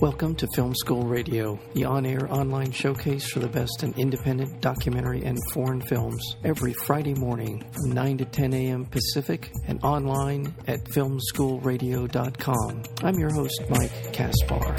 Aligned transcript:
Welcome 0.00 0.36
to 0.36 0.46
Film 0.54 0.76
School 0.76 1.02
Radio, 1.02 1.58
the 1.74 1.84
on 1.84 2.06
air 2.06 2.32
online 2.32 2.70
showcase 2.70 3.28
for 3.32 3.40
the 3.40 3.48
best 3.48 3.82
in 3.82 3.92
independent 3.94 4.60
documentary 4.60 5.24
and 5.24 5.36
foreign 5.52 5.80
films, 5.80 6.36
every 6.44 6.72
Friday 6.72 7.14
morning 7.14 7.68
from 7.72 7.90
9 7.94 8.18
to 8.18 8.24
10 8.24 8.52
a.m. 8.52 8.86
Pacific 8.86 9.50
and 9.66 9.82
online 9.82 10.54
at 10.68 10.84
filmschoolradio.com. 10.84 12.82
I'm 13.02 13.18
your 13.18 13.32
host, 13.32 13.60
Mike 13.68 14.12
Kaspar. 14.12 14.76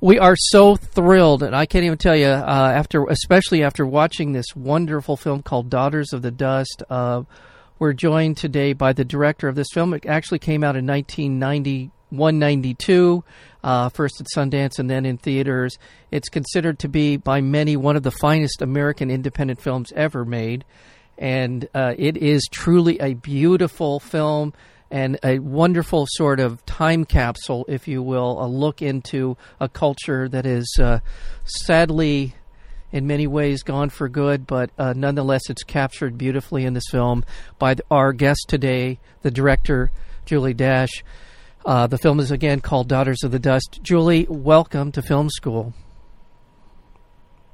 We 0.00 0.18
are 0.18 0.36
so 0.36 0.76
thrilled, 0.76 1.42
and 1.42 1.54
I 1.54 1.66
can't 1.66 1.84
even 1.84 1.98
tell 1.98 2.16
you. 2.16 2.28
Uh, 2.28 2.72
after, 2.74 3.04
especially 3.04 3.62
after 3.62 3.84
watching 3.84 4.32
this 4.32 4.56
wonderful 4.56 5.18
film 5.18 5.42
called 5.42 5.68
"Daughters 5.68 6.14
of 6.14 6.22
the 6.22 6.30
Dust," 6.30 6.82
uh, 6.88 7.24
we're 7.78 7.92
joined 7.92 8.36
today 8.36 8.72
by 8.72 8.92
the 8.92 9.04
director 9.04 9.48
of 9.48 9.54
this 9.54 9.68
film. 9.72 9.94
It 9.94 10.06
actually 10.06 10.38
came 10.38 10.62
out 10.62 10.76
in 10.76 10.86
1991, 10.86 12.38
92, 12.38 13.24
uh, 13.62 13.88
first 13.88 14.20
at 14.20 14.26
Sundance 14.34 14.78
and 14.78 14.88
then 14.88 15.04
in 15.04 15.18
theaters. 15.18 15.76
It's 16.10 16.28
considered 16.28 16.78
to 16.80 16.88
be 16.88 17.16
by 17.16 17.40
many 17.40 17.76
one 17.76 17.96
of 17.96 18.02
the 18.02 18.10
finest 18.10 18.62
American 18.62 19.10
independent 19.10 19.60
films 19.60 19.92
ever 19.96 20.24
made, 20.24 20.64
and 21.18 21.68
uh, 21.74 21.94
it 21.98 22.16
is 22.16 22.46
truly 22.50 22.98
a 23.00 23.14
beautiful 23.14 23.98
film 24.00 24.52
and 24.90 25.18
a 25.24 25.40
wonderful 25.40 26.06
sort 26.08 26.38
of 26.38 26.64
time 26.66 27.04
capsule, 27.04 27.64
if 27.68 27.88
you 27.88 28.00
will, 28.02 28.40
a 28.40 28.46
look 28.46 28.80
into 28.80 29.36
a 29.58 29.68
culture 29.68 30.28
that 30.28 30.46
is 30.46 30.78
uh, 30.80 31.00
sadly, 31.44 32.36
in 32.94 33.08
many 33.08 33.26
ways, 33.26 33.64
gone 33.64 33.90
for 33.90 34.08
good, 34.08 34.46
but 34.46 34.70
uh, 34.78 34.94
nonetheless, 34.96 35.50
it's 35.50 35.64
captured 35.64 36.16
beautifully 36.16 36.64
in 36.64 36.74
this 36.74 36.84
film 36.92 37.24
by 37.58 37.74
our 37.90 38.12
guest 38.12 38.44
today, 38.46 39.00
the 39.22 39.32
director, 39.32 39.90
Julie 40.24 40.54
Dash. 40.54 41.02
Uh, 41.66 41.88
the 41.88 41.98
film 41.98 42.20
is 42.20 42.30
again 42.30 42.60
called 42.60 42.86
Daughters 42.86 43.24
of 43.24 43.32
the 43.32 43.40
Dust. 43.40 43.80
Julie, 43.82 44.28
welcome 44.30 44.92
to 44.92 45.02
Film 45.02 45.28
School. 45.28 45.74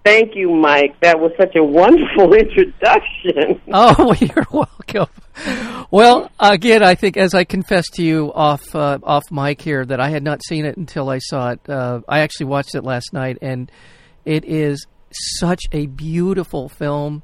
Thank 0.05 0.37
you, 0.37 0.51
Mike. 0.51 1.01
That 1.01 1.19
was 1.19 1.33
such 1.39 1.57
a 1.57 1.65
wonderful 1.65 2.35
introduction. 2.39 3.63
oh, 3.73 4.15
you're 4.21 4.47
welcome. 4.53 5.87
Well, 5.91 6.31
again, 6.39 6.83
I 6.83 6.97
think 6.97 7.17
as 7.17 7.33
I 7.33 7.45
confessed 7.45 7.95
to 7.95 8.03
you 8.03 8.31
off 8.35 8.75
uh, 8.75 8.99
off 9.03 9.31
mic 9.31 9.63
here 9.63 9.87
that 9.87 10.01
I 10.01 10.11
had 10.11 10.23
not 10.23 10.45
seen 10.45 10.67
it 10.67 10.77
until 10.77 11.09
I 11.09 11.17
saw 11.19 11.53
it. 11.53 11.61
Uh, 11.67 12.03
I 12.07 12.21
actually 12.21 12.47
watched 12.47 12.75
it 12.75 12.85
last 12.85 13.15
night, 13.15 13.39
and 13.41 13.73
it 14.27 14.45
is 14.45 14.87
such 15.13 15.63
a 15.73 15.87
beautiful 15.87 16.69
film 16.69 17.23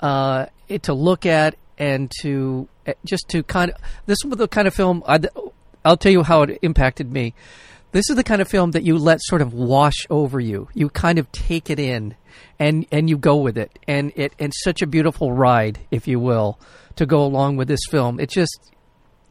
uh, 0.00 0.46
it, 0.68 0.84
to 0.84 0.94
look 0.94 1.26
at 1.26 1.56
and 1.78 2.10
to 2.22 2.68
uh, 2.86 2.92
just 3.04 3.28
to 3.28 3.42
kind 3.42 3.70
of 3.70 3.76
this 4.06 4.18
was 4.24 4.38
the 4.38 4.48
kind 4.48 4.66
of 4.66 4.74
film 4.74 5.02
I, 5.06 5.20
I'll 5.84 5.96
tell 5.96 6.12
you 6.12 6.24
how 6.24 6.42
it 6.42 6.58
impacted 6.62 7.12
me. 7.12 7.32
This 7.92 8.10
is 8.10 8.16
the 8.16 8.24
kind 8.24 8.42
of 8.42 8.48
film 8.48 8.72
that 8.72 8.82
you 8.82 8.98
let 8.98 9.22
sort 9.22 9.40
of 9.40 9.54
wash 9.54 10.04
over 10.10 10.40
you. 10.40 10.68
You 10.74 10.90
kind 10.90 11.18
of 11.18 11.30
take 11.30 11.70
it 11.70 11.78
in, 11.78 12.16
and 12.58 12.86
and 12.90 13.08
you 13.08 13.16
go 13.16 13.36
with 13.36 13.56
it, 13.56 13.78
and 13.86 14.12
it 14.16 14.34
and 14.40 14.52
such 14.52 14.82
a 14.82 14.86
beautiful 14.86 15.32
ride, 15.32 15.78
if 15.92 16.08
you 16.08 16.18
will, 16.18 16.58
to 16.96 17.06
go 17.06 17.24
along 17.24 17.56
with 17.56 17.68
this 17.68 17.80
film. 17.88 18.18
It 18.18 18.30
just 18.30 18.72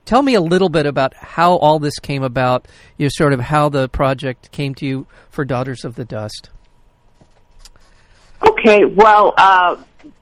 tell 0.06 0.24
me 0.24 0.34
a 0.34 0.42
little 0.42 0.70
bit 0.70 0.86
about 0.86 1.14
how 1.14 1.58
all 1.58 1.78
this 1.78 2.00
came 2.00 2.24
about. 2.24 2.68
You 2.98 3.06
know, 3.06 3.10
sort 3.12 3.34
of 3.34 3.42
how 3.42 3.68
the 3.68 3.90
project 3.90 4.52
came 4.52 4.74
to 4.76 4.86
you 4.86 5.08
for 5.30 5.44
Daughters 5.44 5.84
of 5.84 5.96
the 5.96 6.06
Dust. 6.06 6.50
Okay, 8.48 8.86
well, 8.86 9.34
uh, 9.38 9.78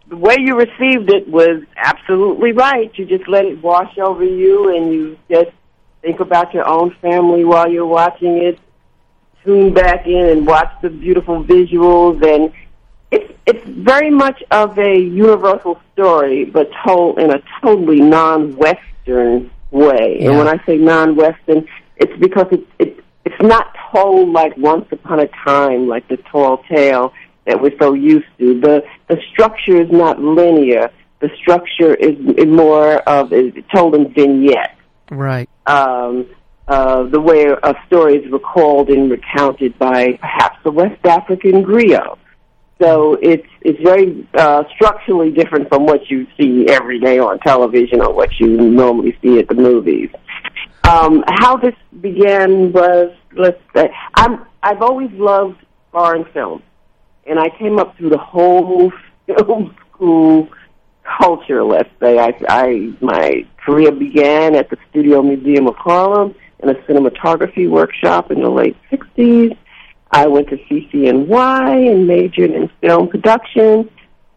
the 0.07 0.17
way 0.17 0.35
you 0.39 0.55
received 0.57 1.11
it 1.11 1.27
was 1.27 1.63
absolutely 1.75 2.51
right. 2.51 2.91
You 2.97 3.05
just 3.05 3.27
let 3.27 3.45
it 3.45 3.61
wash 3.61 3.97
over 3.97 4.23
you, 4.23 4.75
and 4.75 4.93
you 4.93 5.17
just 5.29 5.51
think 6.01 6.19
about 6.19 6.53
your 6.53 6.67
own 6.67 6.95
family 7.01 7.43
while 7.43 7.69
you're 7.69 7.85
watching 7.85 8.37
it. 8.37 8.59
Tune 9.43 9.73
back 9.73 10.07
in 10.07 10.29
and 10.29 10.47
watch 10.47 10.71
the 10.81 10.89
beautiful 10.89 11.43
visuals, 11.43 12.23
and 12.23 12.53
it's 13.11 13.33
it's 13.45 13.65
very 13.67 14.09
much 14.09 14.41
of 14.51 14.77
a 14.77 14.97
universal 14.97 15.79
story, 15.93 16.45
but 16.45 16.69
told 16.85 17.19
in 17.19 17.31
a 17.31 17.41
totally 17.61 17.99
non-Western 17.99 19.51
way. 19.71 20.17
Yeah. 20.19 20.29
And 20.29 20.37
when 20.37 20.47
I 20.47 20.63
say 20.65 20.77
non-Western, 20.77 21.67
it's 21.97 22.17
because 22.19 22.47
it's 22.51 22.67
it's 22.79 22.99
it's 23.25 23.41
not 23.41 23.75
told 23.91 24.29
like 24.29 24.55
Once 24.57 24.85
Upon 24.91 25.19
a 25.19 25.27
Time, 25.27 25.87
like 25.87 26.07
the 26.07 26.17
tall 26.17 26.63
tale 26.69 27.13
that 27.45 27.61
we're 27.61 27.77
so 27.79 27.93
used 27.93 28.27
to. 28.39 28.59
The 28.59 28.83
the 29.07 29.17
structure 29.31 29.81
is 29.81 29.91
not 29.91 30.19
linear. 30.19 30.91
The 31.19 31.29
structure 31.41 31.93
is, 31.93 32.17
is 32.37 32.47
more 32.47 32.95
of 33.07 33.31
is 33.31 33.53
told 33.73 33.95
in 33.95 34.13
vignettes 34.13 34.73
Right. 35.09 35.49
um, 35.67 36.25
uh, 36.67 37.03
the 37.03 37.19
way 37.19 37.45
a 37.45 37.75
story 37.87 38.15
is 38.17 38.31
recalled 38.31 38.89
and 38.89 39.11
recounted 39.11 39.77
by 39.77 40.13
perhaps 40.19 40.57
a 40.65 40.71
West 40.71 41.05
African 41.05 41.63
griot. 41.63 42.17
So 42.81 43.17
it's 43.21 43.47
it's 43.61 43.79
very 43.81 44.27
uh, 44.33 44.63
structurally 44.75 45.31
different 45.31 45.69
from 45.69 45.85
what 45.85 46.09
you 46.09 46.27
see 46.37 46.67
every 46.67 46.99
day 46.99 47.19
on 47.19 47.39
television 47.39 48.01
or 48.01 48.13
what 48.13 48.39
you 48.39 48.47
normally 48.57 49.17
see 49.21 49.39
at 49.39 49.47
the 49.47 49.55
movies. 49.55 50.09
Um, 50.89 51.23
how 51.39 51.55
this 51.57 51.75
began 52.01 52.73
was 52.73 53.13
let's 53.37 53.61
say 53.75 53.89
I'm 54.15 54.45
I've 54.61 54.81
always 54.81 55.11
loved 55.13 55.57
foreign 55.91 56.25
films, 56.33 56.63
and 57.25 57.39
I 57.39 57.49
came 57.49 57.79
up 57.79 57.97
through 57.97 58.09
the 58.09 58.17
whole 58.17 58.91
film 59.27 59.75
school 59.89 60.49
culture. 61.19 61.63
Let's 61.63 61.89
say 61.99 62.19
I, 62.19 62.33
I 62.47 62.93
my 63.01 63.45
career 63.57 63.91
began 63.91 64.55
at 64.55 64.69
the 64.69 64.77
Studio 64.89 65.21
Museum 65.21 65.67
of 65.67 65.75
Harlem 65.75 66.35
in 66.59 66.69
a 66.69 66.75
cinematography 66.75 67.69
workshop 67.69 68.31
in 68.31 68.41
the 68.41 68.49
late 68.49 68.77
'60s. 68.91 69.57
I 70.11 70.27
went 70.27 70.49
to 70.49 70.57
CCNY 70.57 71.91
and 71.91 72.07
majored 72.07 72.51
in 72.51 72.69
film 72.81 73.07
production. 73.07 73.89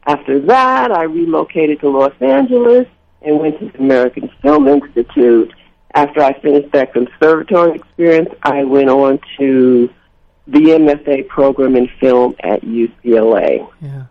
After 0.07 0.41
that, 0.41 0.91
I 0.91 1.03
relocated 1.03 1.81
to 1.81 1.91
Los 1.91 2.15
Angeles 2.21 2.87
and 3.23 3.41
went 3.41 3.59
to 3.59 3.69
the 3.69 3.79
American 3.79 4.31
Film 4.41 4.69
Institute. 4.69 5.53
After 5.95 6.23
I 6.23 6.39
finished 6.41 6.73
that 6.73 6.93
conservatory 6.93 7.77
experience, 7.77 8.31
I 8.43 8.65
went 8.65 8.89
on 8.89 9.19
to 9.39 9.91
the 10.47 10.61
MFA 10.61 11.27
program 11.29 11.77
in 11.77 11.89
film 12.01 12.37
at 12.41 12.63
UCLA. 12.63 13.69
Yeah. 13.81 14.05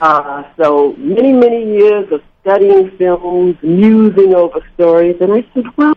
Uh, 0.00 0.44
so 0.56 0.94
many, 0.96 1.32
many 1.32 1.64
years 1.78 2.10
of 2.12 2.22
studying 2.40 2.90
films, 2.96 3.56
musing 3.62 4.34
over 4.34 4.60
stories, 4.74 5.16
and 5.20 5.32
I 5.32 5.44
said, 5.54 5.64
well, 5.76 5.94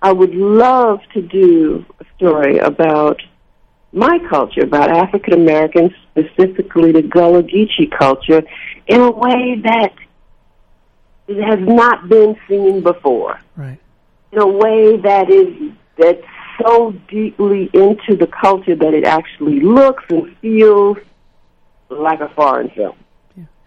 I 0.00 0.12
would 0.12 0.34
love 0.34 1.00
to 1.14 1.22
do 1.22 1.84
a 2.00 2.04
story 2.16 2.58
about 2.58 3.20
my 3.92 4.18
culture, 4.28 4.62
about 4.62 4.90
African 4.90 5.34
Americans, 5.34 5.92
specifically 6.10 6.92
the 6.92 7.02
Gullah 7.02 7.42
Geechee 7.42 7.90
culture, 7.96 8.42
in 8.86 9.00
a 9.00 9.10
way 9.10 9.60
that 9.62 9.92
has 11.28 11.60
not 11.60 12.08
been 12.08 12.36
seen 12.48 12.82
before. 12.82 13.38
Right. 13.56 13.78
In 14.32 14.38
a 14.38 14.46
way 14.46 14.96
that 14.96 15.30
is 15.30 15.72
that's 15.96 16.24
so 16.60 16.92
deeply 17.08 17.70
into 17.72 18.16
the 18.16 18.26
culture 18.26 18.76
that 18.76 18.94
it 18.94 19.04
actually 19.04 19.60
looks 19.60 20.04
and 20.10 20.36
feels 20.38 20.98
like 21.88 22.20
a 22.20 22.28
foreign 22.34 22.70
film. 22.70 22.96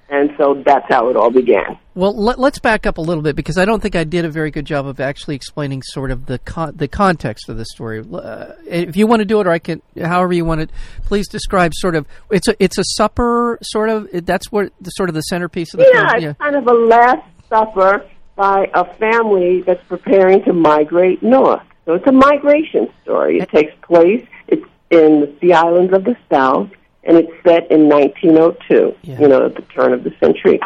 And 0.07 0.29
so 0.38 0.62
that's 0.63 0.85
how 0.88 1.09
it 1.09 1.16
all 1.16 1.31
began. 1.31 1.79
Well, 1.96 2.16
let, 2.16 2.38
us 2.38 2.59
back 2.59 2.85
up 2.85 3.00
a 3.00 3.01
little 3.01 3.23
bit 3.23 3.35
because 3.35 3.57
I 3.57 3.66
don't 3.66 3.81
think 3.81 3.96
I 3.96 4.03
did 4.03 4.23
a 4.23 4.29
very 4.29 4.51
good 4.51 4.66
job 4.66 4.85
of 4.85 5.00
actually 5.00 5.35
explaining 5.35 5.81
sort 5.81 6.12
of 6.12 6.28
the 6.28 6.38
con- 6.38 6.75
the 6.75 6.88
context 6.88 7.50
of 7.50 7.57
the 7.57 7.66
story. 7.66 8.06
Uh, 8.13 8.51
if 8.68 8.96
you 8.96 9.07
want 9.07 9.22
to 9.22 9.25
do 9.25 9.40
it, 9.40 9.47
or 9.47 9.52
I 9.52 9.57
can, 9.57 9.81
however 10.00 10.34
you 10.34 10.46
want 10.46 10.61
it, 10.61 10.70
please 11.05 11.28
describe 11.28 11.73
sort 11.73 11.96
of. 11.96 12.05
It's 12.29 12.47
a 12.47 12.64
it's 12.64 12.78
a 12.78 12.84
supper 12.84 13.58
sort 13.64 13.90
of. 13.90 14.08
That's 14.14 14.52
what 14.52 14.72
the 14.79 14.91
sort 14.91 15.09
of 15.09 15.16
the 15.16 15.22
centerpiece 15.22 15.73
of 15.73 15.79
the 15.79 15.85
story. 15.85 16.03
yeah, 16.03 16.20
film. 16.20 16.29
it's 16.29 16.40
kind 16.40 16.55
of 16.55 16.67
a 16.67 16.73
last 16.73 17.28
supper 17.49 18.05
by 18.35 18.70
a 18.76 18.85
family 18.97 19.61
that's 19.61 19.84
preparing 19.88 20.43
to 20.43 20.53
migrate 20.53 21.23
north. 21.23 21.64
So 21.85 21.93
it's 21.93 22.08
a 22.08 22.11
migration 22.11 22.90
story. 23.03 23.40
It 23.40 23.49
takes 23.49 23.73
place. 23.84 24.26
It's 24.47 24.66
in 24.90 25.22
the 25.22 25.34
Sea 25.40 25.53
Islands 25.53 25.93
of 25.93 26.03
the 26.03 26.16
South, 26.32 26.70
and 27.03 27.17
it's 27.17 27.32
set 27.43 27.70
in 27.72 27.87
1902. 27.90 28.96
Yeah. 29.03 29.20
You 29.20 29.28
know, 29.28 29.46
at 29.46 29.55
the 29.55 29.61
turn 29.64 29.93
of 29.93 30.03
the 30.03 30.14
century, 30.20 30.59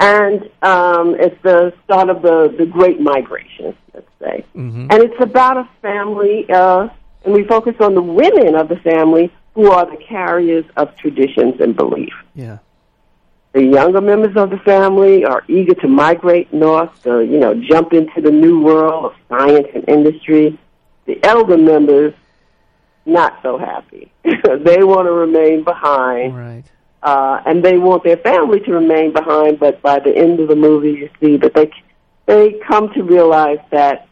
and 0.00 0.42
um, 0.62 1.14
it's 1.18 1.40
the 1.42 1.72
start 1.84 2.08
of 2.08 2.22
the 2.22 2.54
the 2.56 2.66
Great 2.66 3.00
Migration. 3.00 3.76
Let's 3.94 4.08
say, 4.20 4.44
Mhm. 4.56 4.92
and 4.92 5.02
it's 5.02 5.20
about 5.20 5.56
a 5.58 5.68
family, 5.82 6.46
uh, 6.50 6.88
and 7.24 7.34
we 7.34 7.44
focus 7.44 7.74
on 7.80 7.94
the 7.94 8.02
women 8.02 8.54
of 8.54 8.68
the 8.68 8.76
family 8.76 9.30
who 9.54 9.70
are 9.70 9.86
the 9.86 9.96
carriers 9.96 10.64
of 10.76 10.94
traditions 10.96 11.60
and 11.60 11.74
belief. 11.74 12.12
Yeah. 12.34 12.58
The 13.58 13.64
younger 13.66 14.00
members 14.00 14.36
of 14.36 14.50
the 14.50 14.58
family 14.58 15.24
are 15.24 15.42
eager 15.48 15.74
to 15.74 15.88
migrate 15.88 16.52
north 16.52 17.02
to, 17.02 17.24
you 17.24 17.40
know, 17.40 17.60
jump 17.60 17.92
into 17.92 18.20
the 18.20 18.30
new 18.30 18.60
world 18.60 19.06
of 19.06 19.14
science 19.28 19.66
and 19.74 19.82
industry. 19.88 20.56
The 21.06 21.18
elder 21.24 21.58
members, 21.58 22.14
not 23.04 23.36
so 23.42 23.58
happy. 23.58 24.12
they 24.22 24.84
want 24.84 25.08
to 25.08 25.12
remain 25.12 25.64
behind, 25.64 26.36
Right. 26.36 26.62
uh, 27.02 27.40
and 27.46 27.64
they 27.64 27.78
want 27.78 28.04
their 28.04 28.18
family 28.18 28.60
to 28.60 28.70
remain 28.70 29.12
behind. 29.12 29.58
But 29.58 29.82
by 29.82 29.98
the 29.98 30.16
end 30.16 30.38
of 30.38 30.46
the 30.46 30.54
movie, 30.54 30.92
you 30.92 31.10
see 31.20 31.36
that 31.38 31.54
they 31.54 31.72
they 32.26 32.60
come 32.64 32.92
to 32.94 33.02
realize 33.02 33.58
that 33.72 34.06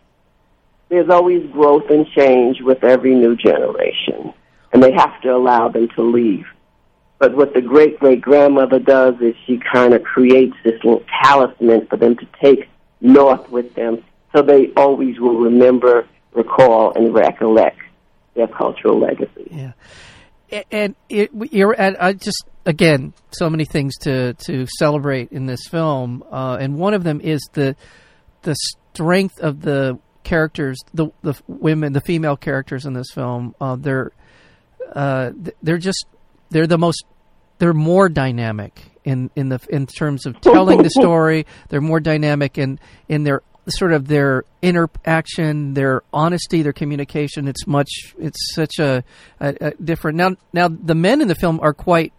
there's 0.89 1.09
always 1.09 1.49
growth 1.53 1.89
and 1.89 2.05
change 2.19 2.63
with 2.63 2.83
every 2.83 3.15
new 3.15 3.37
generation, 3.37 4.35
and 4.73 4.83
they 4.83 4.91
have 4.91 5.21
to 5.21 5.29
allow 5.33 5.69
them 5.69 5.87
to 5.95 6.03
leave. 6.03 6.47
But 7.19 7.35
what 7.35 7.55
the 7.55 7.63
great 7.63 7.99
great 7.99 8.21
grandmother 8.21 8.79
does 8.79 9.15
is 9.21 9.35
she 9.47 9.59
kind 9.73 9.95
of 9.95 10.03
creates 10.03 10.55
this 10.65 10.75
little 10.85 11.05
talisman 11.23 11.87
for 11.87 11.97
them 11.97 12.17
to 12.17 12.27
take 12.43 12.69
north 13.01 13.49
with 13.49 13.75
them, 13.75 14.05
so 14.35 14.43
they 14.43 14.73
always 14.77 15.19
will 15.19 15.39
remember, 15.39 16.07
recall, 16.33 16.93
and 16.95 17.15
recollect 17.15 17.79
their 18.35 18.49
cultural 18.49 18.99
legacy. 18.99 19.49
Yeah, 20.51 20.63
and 20.71 20.95
it, 21.09 21.31
you're 21.51 21.75
at 21.75 22.03
I 22.03 22.13
just 22.13 22.45
again 22.67 23.15
so 23.31 23.49
many 23.49 23.65
things 23.65 23.97
to 24.03 24.35
to 24.35 24.67
celebrate 24.79 25.33
in 25.33 25.47
this 25.47 25.67
film, 25.71 26.23
uh, 26.31 26.59
and 26.61 26.77
one 26.77 26.93
of 26.93 27.03
them 27.03 27.21
is 27.23 27.41
the 27.55 27.77
the 28.43 28.55
strength 28.93 29.41
of 29.41 29.63
the 29.63 29.99
characters, 30.23 30.79
the 30.93 31.09
the 31.23 31.35
women, 31.47 31.95
the 31.95 32.01
female 32.03 32.37
characters 32.37 32.85
in 32.85 32.93
this 32.93 33.09
film. 33.15 33.55
Uh, 33.61 33.77
they're 33.77 34.13
uh, 34.95 35.31
they're 35.63 35.79
just 35.79 36.07
they're 36.51 36.67
the 36.67 36.79
most 36.79 37.05
they're 37.59 37.75
more 37.75 38.09
dynamic 38.09 38.83
in 39.05 39.31
in 39.37 39.49
the 39.49 39.61
in 39.69 39.87
terms 39.87 40.27
of 40.27 40.41
telling 40.41 40.83
the 40.83 40.91
story. 41.01 41.47
They're 41.69 41.81
more 41.81 42.01
dynamic 42.01 42.59
in 42.59 42.79
in 43.09 43.25
their 43.25 43.43
sort 43.69 43.93
of 43.93 44.07
their 44.07 44.45
interaction, 44.63 45.75
their 45.75 46.03
honesty, 46.13 46.63
their 46.63 46.73
communication. 46.73 47.49
It's 47.49 47.67
much 47.67 48.15
it's 48.19 48.55
such 48.55 48.79
a, 48.79 49.05
a, 49.41 49.57
a 49.61 49.71
different 49.75 50.17
now. 50.17 50.37
Now 50.53 50.69
the 50.69 50.95
men 50.95 51.21
in 51.21 51.29
the 51.29 51.35
film 51.35 51.61
are 51.63 51.75
quite 51.75 52.13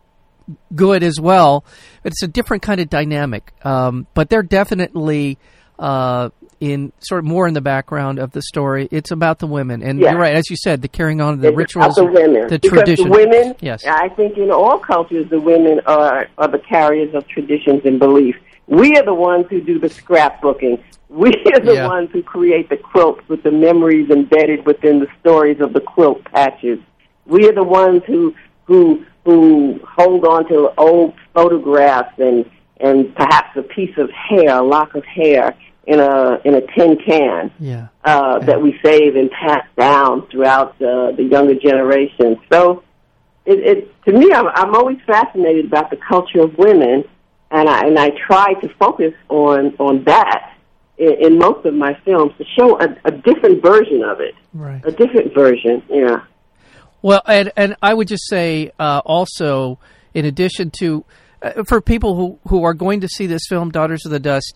good 0.75 1.03
as 1.03 1.19
well. 1.19 1.65
But 2.03 2.13
it's 2.13 2.24
a 2.24 2.27
different 2.27 2.63
kind 2.63 2.79
of 2.79 2.89
dynamic, 2.89 3.53
um, 3.65 4.07
but 4.13 4.29
they're 4.29 4.44
definitely 4.44 5.38
uh, 5.79 6.29
in 6.59 6.91
sort 7.00 7.19
of 7.19 7.25
more 7.25 7.47
in 7.47 7.53
the 7.53 7.62
background 7.62 8.18
of 8.18 8.31
the 8.31 8.41
story. 8.41 8.88
It's 8.91 9.12
about 9.12 9.38
the 9.39 9.45
women, 9.47 9.83
and 9.83 10.00
Yeah. 10.00 10.12
you're 10.12 10.19
right, 10.19 10.35
as 10.35 10.50
you 10.50 10.56
said, 10.57 10.81
the 10.81 10.88
carrying 10.88 11.21
on 11.21 11.35
of 11.35 11.41
the 11.41 11.50
It's 11.50 11.57
rituals, 11.57 11.97
about 11.97 12.12
the 12.13 12.19
women. 12.21 12.47
the 12.47 12.57
tradition. 12.57 13.09
women, 13.09 13.56
Yes. 13.62 13.85
I 13.88 14.09
think 14.09 14.38
in 14.38 14.50
all 14.50 14.79
cultures, 14.79 15.29
the 15.29 15.39
women 15.39 15.81
are, 15.85 16.27
are 16.38 16.47
the 16.47 16.57
carriers 16.59 17.13
of 17.13 17.27
traditions 17.27 17.81
and 17.85 18.00
beliefs. 18.00 18.39
We 18.65 18.97
are 18.97 19.03
the 19.03 19.13
ones 19.13 19.45
who 19.50 19.62
do 19.62 19.77
the 19.79 19.88
scrapbooking. 19.88 20.79
We 21.09 21.29
are 21.53 21.59
the 21.59 21.75
Yeah. 21.75 21.88
ones 21.88 22.09
who 22.12 22.21
create 22.24 22.69
the 22.69 22.77
quilts 22.77 23.21
with 23.29 23.44
the 23.44 23.51
memories 23.51 24.09
embedded 24.09 24.65
within 24.65 25.00
the 25.00 25.07
stories 25.19 25.62
of 25.62 25.74
the 25.74 25.79
quilt 25.79 26.24
patches. 26.25 26.79
We 27.27 27.47
are 27.47 27.53
the 27.53 27.63
ones 27.63 28.01
who 28.06 28.33
who 28.65 29.03
who 29.25 29.79
hold 29.97 30.25
on 30.25 30.47
to 30.50 30.71
old 30.77 31.13
photographs 31.33 32.18
and 32.18 32.45
and 32.81 33.15
perhaps 33.15 33.56
a 33.56 33.62
piece 33.63 33.97
of 33.97 34.09
hair, 34.12 34.57
a 34.57 34.62
lock 34.62 34.95
of 34.95 35.06
hair 35.06 35.56
in 35.88 36.00
a 36.00 36.39
in 36.45 36.54
a 36.54 36.62
tin 36.75 36.98
can 36.98 37.50
Yeah. 37.60 37.88
uh, 38.04 38.38
Yeah. 38.39 38.45
that 38.45 38.62
we 38.62 38.78
save 38.84 39.16
and 39.16 39.31
pass 39.31 39.66
down 39.78 40.28
throughout 40.30 40.72
uh, 40.81 41.12
the 41.13 41.24
younger 41.24 41.56
generation. 41.56 42.38
So, 42.51 42.84
it, 43.45 43.60
it 43.60 44.04
to 44.06 44.12
me, 44.12 44.31
I'm, 44.34 44.48
I'm 44.48 44.75
always 44.75 44.98
fascinated 45.07 45.66
about 45.66 45.89
the 45.89 45.98
culture 45.98 46.42
of 46.42 46.57
women, 46.57 47.04
and 47.51 47.69
I 47.69 47.80
and 47.88 47.98
I 47.98 48.10
try 48.28 48.54
to 48.62 48.68
focus 48.78 49.13
on 49.30 49.75
on 49.80 50.04
that 50.04 50.54
in, 50.98 51.13
in 51.25 51.38
most 51.39 51.66
of 51.66 51.74
my 51.74 51.94
films 52.06 52.34
to 52.38 52.44
show 52.60 52.78
a, 52.80 52.88
a 53.06 53.12
different 53.12 53.62
version 53.63 54.04
of 54.04 54.19
it, 54.19 54.36
Right. 54.54 54.81
a 54.86 54.92
different 54.92 55.34
version. 55.34 55.81
Yeah. 55.89 56.18
Well, 57.01 57.22
and 57.25 57.51
and 57.56 57.78
I 57.81 57.94
would 57.94 58.10
just 58.10 58.28
say 58.28 58.72
uh, 58.78 59.01
also, 59.06 59.80
in 60.13 60.25
addition 60.25 60.72
to 60.80 61.06
uh, 61.42 61.63
for 61.69 61.80
people 61.80 62.16
who 62.16 62.39
who 62.50 62.63
are 62.66 62.74
going 62.74 63.00
to 63.01 63.07
see 63.07 63.28
this 63.28 63.44
film, 63.48 63.69
Daughters 63.72 64.06
of 64.06 64.12
the 64.12 64.19
Dust, 64.19 64.54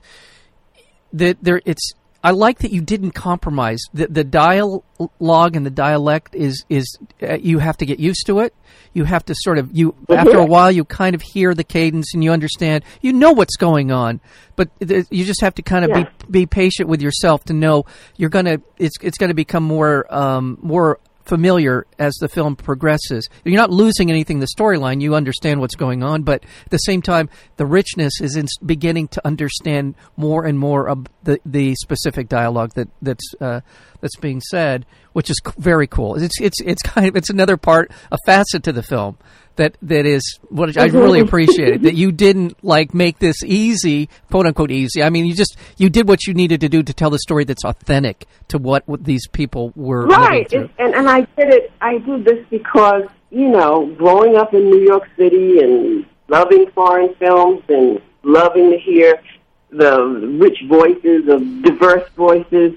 that 1.13 1.37
there 1.41 1.61
it's. 1.65 1.93
I 2.23 2.29
like 2.31 2.59
that 2.59 2.71
you 2.71 2.81
didn't 2.81 3.11
compromise. 3.11 3.79
The 3.95 4.05
the 4.07 4.23
dialogue 4.23 5.55
and 5.55 5.65
the 5.65 5.71
dialect 5.71 6.35
is 6.35 6.63
is 6.69 6.97
uh, 7.23 7.35
you 7.41 7.57
have 7.59 7.77
to 7.77 7.85
get 7.85 7.99
used 7.99 8.27
to 8.27 8.39
it. 8.39 8.53
You 8.93 9.05
have 9.05 9.25
to 9.25 9.33
sort 9.37 9.57
of 9.57 9.69
you 9.75 9.95
after 10.09 10.37
a 10.37 10.45
while 10.45 10.71
you 10.71 10.85
kind 10.85 11.15
of 11.15 11.21
hear 11.23 11.55
the 11.55 11.63
cadence 11.63 12.13
and 12.13 12.23
you 12.23 12.31
understand. 12.31 12.83
You 13.01 13.13
know 13.13 13.31
what's 13.31 13.55
going 13.55 13.91
on, 13.91 14.21
but 14.55 14.69
th- 14.79 15.07
you 15.09 15.25
just 15.25 15.41
have 15.41 15.55
to 15.55 15.61
kind 15.63 15.83
of 15.83 15.89
Yeah. 15.91 16.03
be 16.29 16.41
be 16.41 16.45
patient 16.45 16.89
with 16.89 17.01
yourself 17.01 17.43
to 17.45 17.53
know 17.53 17.85
you're 18.17 18.29
gonna 18.29 18.61
it's 18.77 18.97
it's 19.01 19.17
gonna 19.17 19.33
become 19.33 19.63
more 19.63 20.05
um, 20.13 20.59
more 20.61 20.99
familiar 21.25 21.85
as 21.99 22.13
the 22.15 22.27
film 22.27 22.55
progresses. 22.55 23.29
You're 23.43 23.55
not 23.55 23.71
losing 23.71 24.09
anything 24.09 24.39
the 24.39 24.47
storyline. 24.57 25.01
You 25.01 25.15
understand 25.15 25.59
what's 25.59 25.75
going 25.75 26.03
on, 26.03 26.23
but 26.23 26.43
at 26.43 26.71
the 26.71 26.77
same 26.77 27.01
time, 27.01 27.29
the 27.57 27.65
richness 27.65 28.21
is 28.21 28.35
in 28.35 28.47
beginning 28.65 29.07
to 29.09 29.25
understand 29.25 29.95
more 30.17 30.45
and 30.45 30.57
more 30.57 30.89
of 30.89 31.07
the, 31.23 31.39
the 31.45 31.75
specific 31.75 32.29
dialogue 32.29 32.73
that 32.75 32.89
that's 33.01 33.33
uh, 33.39 33.61
that's 34.01 34.17
being 34.17 34.41
said, 34.41 34.85
which 35.13 35.29
is 35.29 35.39
very 35.57 35.87
cool. 35.87 36.15
It's 36.15 36.39
it's 36.41 36.59
it's 36.61 36.81
kind 36.83 37.07
of 37.07 37.15
it's 37.15 37.29
another 37.29 37.57
part, 37.57 37.91
a 38.11 38.17
facet 38.25 38.63
to 38.63 38.71
the 38.71 38.83
film 38.83 39.17
that 39.55 39.77
that 39.81 40.05
is 40.05 40.39
what 40.49 40.77
I 40.77 40.85
really 40.85 41.19
appreciate 41.19 41.69
it, 41.75 41.81
that 41.83 41.93
you 41.95 42.11
didn't 42.11 42.63
like 42.63 42.93
make 42.93 43.19
this 43.19 43.43
easy, 43.43 44.09
quote 44.29 44.45
unquote 44.45 44.71
easy. 44.71 45.03
I 45.03 45.09
mean, 45.09 45.25
you 45.25 45.33
just 45.33 45.57
you 45.77 45.89
did 45.89 46.07
what 46.07 46.25
you 46.27 46.33
needed 46.33 46.61
to 46.61 46.69
do 46.69 46.83
to 46.83 46.93
tell 46.93 47.09
the 47.09 47.19
story 47.19 47.43
that's 47.43 47.65
authentic 47.65 48.25
to 48.49 48.57
what, 48.57 48.87
what 48.87 49.03
these 49.03 49.27
people 49.27 49.71
were 49.75 50.05
Right, 50.05 50.51
and 50.53 50.69
and 50.79 51.09
I 51.09 51.21
did 51.21 51.53
it. 51.53 51.71
I 51.81 51.97
do 51.99 52.23
this 52.23 52.45
because 52.49 53.03
you 53.31 53.49
know, 53.49 53.85
growing 53.97 54.35
up 54.35 54.53
in 54.53 54.69
New 54.69 54.81
York 54.81 55.07
City 55.17 55.59
and 55.59 56.05
loving 56.27 56.69
foreign 56.75 57.15
films 57.15 57.63
and 57.69 58.01
loving 58.23 58.71
to 58.71 58.77
hear 58.77 59.21
the 59.69 60.03
rich 60.39 60.59
voices 60.67 61.27
of 61.29 61.63
diverse 61.63 62.07
voices. 62.15 62.73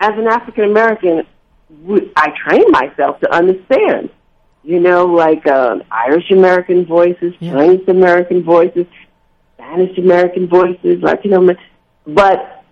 As 0.00 0.12
an 0.18 0.26
African 0.26 0.64
American, 0.64 1.26
I 2.16 2.32
trained 2.46 2.70
myself 2.70 3.20
to 3.20 3.32
understand. 3.32 4.10
You 4.64 4.78
know, 4.78 5.06
like 5.06 5.46
uh, 5.46 5.80
Irish 5.90 6.30
American 6.30 6.86
voices, 6.86 7.34
Yeah. 7.40 7.52
Chinese 7.54 7.88
American 7.88 8.42
voices, 8.44 8.86
Spanish 9.56 9.96
American 9.98 10.46
voices, 10.48 11.02
Latino. 11.02 11.54
But 12.06 12.64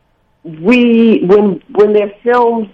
we, 0.45 1.25
when 1.25 1.63
when 1.73 1.93
they're 1.93 2.15
films 2.23 2.69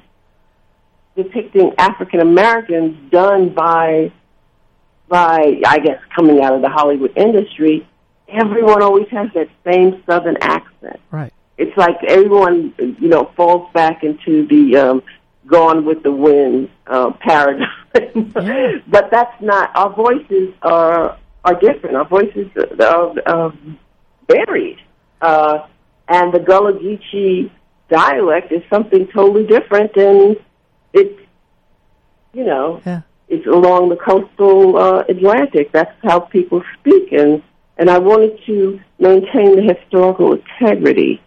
depicting 1.16 1.72
African 1.78 2.20
Americans 2.20 3.10
done 3.10 3.48
by 3.50 4.12
by 5.08 5.60
I 5.66 5.78
guess 5.78 6.00
coming 6.14 6.42
out 6.42 6.54
of 6.54 6.62
the 6.62 6.68
Hollywood 6.68 7.12
industry, 7.16 7.86
everyone 8.28 8.82
always 8.82 9.08
has 9.08 9.30
that 9.34 9.48
same 9.64 10.02
southern 10.06 10.36
accent. 10.40 11.00
Right. 11.10 11.32
It's 11.58 11.76
like 11.76 11.96
everyone 12.04 12.74
you 12.78 13.08
know 13.08 13.32
falls 13.36 13.72
back 13.72 14.04
into 14.04 14.46
the 14.46 14.76
um 14.76 15.02
gone 15.46 15.84
with 15.84 16.02
the 16.02 16.12
wind 16.12 16.68
uh 16.86 17.10
paradigm. 17.20 17.68
But 18.88 19.10
that's 19.10 19.40
not 19.40 19.70
our 19.74 19.92
voices 19.94 20.54
are 20.62 21.16
are 21.44 21.54
different. 21.60 21.96
Our 21.96 22.08
voices 22.08 22.48
are, 22.80 23.12
are 23.26 23.52
varied. 24.28 24.78
Uh 25.20 25.66
and 26.08 26.32
the 26.32 26.38
Gullah 26.40 26.74
Geechee 26.74 27.50
dialect 27.88 28.52
is 28.52 28.62
something 28.68 29.06
totally 29.08 29.46
different 29.46 29.96
and 29.96 30.36
it's 30.92 31.20
you 32.32 32.44
know 32.44 32.80
Yeah. 32.84 33.02
it's 33.28 33.46
along 33.46 33.88
the 33.88 33.96
coastal 33.96 34.76
uh, 34.76 35.04
Atlantic. 35.08 35.72
That's 35.72 35.94
how 36.02 36.20
people 36.20 36.62
speak, 36.78 37.12
and 37.12 37.42
and 37.78 37.90
I 37.90 37.98
wanted 37.98 38.38
to 38.46 38.80
maintain 38.98 39.56
the 39.56 39.62
historical 39.74 40.34
integrity 40.34 41.20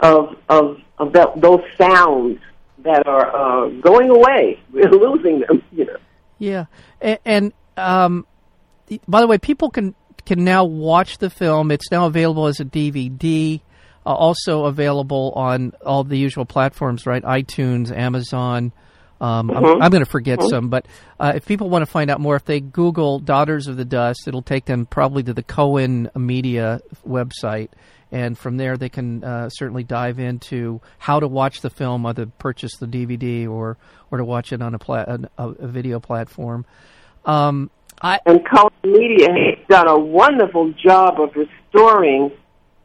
of 0.00 0.36
of 0.48 0.78
of 0.98 1.12
that, 1.14 1.40
those 1.40 1.62
sounds 1.78 2.38
that 2.84 3.06
are 3.06 3.34
uh, 3.34 3.68
going 3.80 4.10
away. 4.10 4.60
We're 4.72 4.90
losing 4.90 5.40
them, 5.40 5.62
you 5.72 5.86
know. 5.86 5.96
Yeah, 6.38 6.64
and, 7.00 7.18
and 7.24 7.52
um, 7.76 8.26
by 9.06 9.20
the 9.20 9.26
way, 9.26 9.38
people 9.38 9.70
can 9.70 9.94
can 10.24 10.44
now 10.44 10.64
watch 10.64 11.18
the 11.18 11.30
film. 11.30 11.70
It's 11.70 11.90
now 11.90 12.06
available 12.06 12.46
as 12.46 12.60
a 12.60 12.64
DVD. 12.64 13.60
Uh, 14.04 14.12
also 14.12 14.64
available 14.64 15.32
on 15.36 15.72
all 15.86 16.02
the 16.02 16.18
usual 16.18 16.44
platforms, 16.44 17.06
right? 17.06 17.22
iTunes, 17.22 17.96
Amazon. 17.96 18.72
Um, 19.22 19.52
I'm, 19.52 19.64
I'm 19.80 19.90
going 19.92 20.04
to 20.04 20.10
forget 20.10 20.42
some, 20.42 20.68
but 20.68 20.84
uh, 21.20 21.32
if 21.36 21.46
people 21.46 21.70
want 21.70 21.82
to 21.82 21.90
find 21.90 22.10
out 22.10 22.20
more, 22.20 22.34
if 22.34 22.44
they 22.44 22.58
Google 22.58 23.20
"Daughters 23.20 23.68
of 23.68 23.76
the 23.76 23.84
Dust," 23.84 24.26
it'll 24.26 24.42
take 24.42 24.64
them 24.64 24.84
probably 24.84 25.22
to 25.22 25.32
the 25.32 25.44
Cohen 25.44 26.10
Media 26.16 26.80
website, 27.06 27.68
and 28.10 28.36
from 28.36 28.56
there 28.56 28.76
they 28.76 28.88
can 28.88 29.22
uh, 29.22 29.48
certainly 29.48 29.84
dive 29.84 30.18
into 30.18 30.80
how 30.98 31.20
to 31.20 31.28
watch 31.28 31.60
the 31.60 31.70
film, 31.70 32.04
either 32.04 32.26
purchase 32.26 32.76
the 32.78 32.86
DVD 32.86 33.48
or 33.48 33.78
or 34.10 34.18
to 34.18 34.24
watch 34.24 34.52
it 34.52 34.60
on 34.60 34.74
a 34.74 34.78
pla- 34.80 35.04
a, 35.38 35.48
a 35.48 35.68
video 35.68 36.00
platform. 36.00 36.66
Um, 37.24 37.70
I 38.02 38.18
And 38.26 38.40
Cohen 38.44 38.72
Media 38.82 39.28
has 39.30 39.66
done 39.68 39.86
a 39.86 39.96
wonderful 39.96 40.72
job 40.72 41.20
of 41.20 41.30
restoring, 41.36 42.32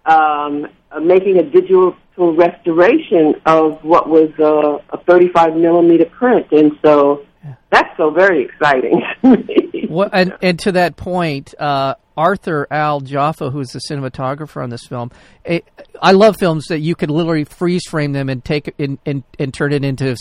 um, 0.05 0.67
uh, 0.91 0.99
making 0.99 1.37
a 1.37 1.43
digital 1.43 1.95
restoration 2.17 3.35
of 3.45 3.83
what 3.83 4.09
was 4.09 4.29
uh, 4.39 4.79
a 4.95 4.97
35 5.05 5.55
millimeter 5.55 6.05
print, 6.05 6.47
and 6.51 6.71
so 6.83 7.25
that's 7.71 7.95
so 7.97 8.09
very 8.11 8.43
exciting. 8.45 9.01
Well, 9.89 10.09
and, 10.11 10.35
and 10.41 10.59
to 10.59 10.73
that 10.73 10.97
point, 10.97 11.53
uh, 11.57 11.95
Arthur 12.17 12.67
Al 12.69 12.99
Jafa, 12.99 13.53
who's 13.53 13.69
the 13.69 13.79
cinematographer 13.89 14.61
on 14.61 14.69
this 14.69 14.85
film. 14.85 15.11
It, 15.45 15.63
I 16.01 16.11
love 16.11 16.35
films 16.37 16.65
that 16.65 16.79
you 16.79 16.93
could 16.93 17.09
literally 17.09 17.45
freeze 17.45 17.83
frame 17.89 18.11
them 18.11 18.27
and 18.27 18.43
take 18.43 18.73
and 18.79 18.97
and, 19.05 19.23
and 19.39 19.53
turn 19.53 19.71
it 19.71 19.85
into 19.85 20.17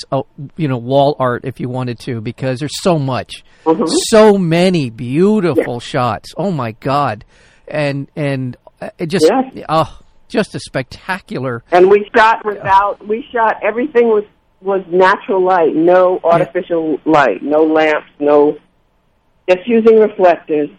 you 0.57 0.69
know 0.69 0.76
wall 0.79 1.17
art 1.19 1.45
if 1.45 1.59
you 1.59 1.69
wanted 1.69 1.99
to 2.00 2.21
because 2.21 2.61
there's 2.61 2.81
so 2.81 2.97
much, 2.97 3.43
Mm-hmm. 3.65 3.87
so 4.09 4.38
many 4.38 4.88
beautiful 4.88 5.81
shots. 5.81 6.33
Oh 6.37 6.53
my 6.53 6.71
god, 6.73 7.25
and 7.67 8.07
and 8.15 8.57
uh, 8.81 8.91
it 8.99 9.07
just 9.07 9.29
Yes. 9.29 9.65
oh 9.69 9.99
just 10.28 10.54
a 10.54 10.61
spectacular. 10.61 11.62
And 11.73 11.90
we 11.90 12.09
shot 12.14 12.45
without. 12.45 13.06
We 13.06 13.26
shot 13.33 13.56
everything 13.62 14.09
was 14.09 14.25
was 14.61 14.83
natural 14.88 15.42
light, 15.42 15.75
no 15.75 16.21
artificial 16.25 16.99
light, 17.04 17.42
no 17.42 17.64
lamps, 17.64 18.09
no. 18.18 18.59
Just 19.49 19.66
using 19.68 19.99
reflectors. 19.99 20.71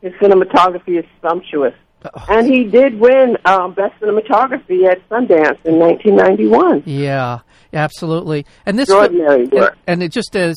His 0.00 0.12
cinematography 0.14 0.98
is 0.98 1.04
sumptuous, 1.20 1.74
and 2.28 2.46
he 2.46 2.64
did 2.64 3.00
win 3.00 3.36
um, 3.44 3.74
best 3.74 3.98
cinematography 4.00 4.86
at 4.88 5.06
Sundance 5.08 5.58
in 5.64 5.78
1991. 5.78 6.82
Yeah, 6.86 7.40
absolutely. 7.72 8.46
And 8.64 8.78
this 8.78 8.88
Extraordinary 8.88 9.44
and, 9.44 9.52
work. 9.52 9.78
and 9.86 10.02
it 10.02 10.12
just 10.12 10.36
as 10.36 10.56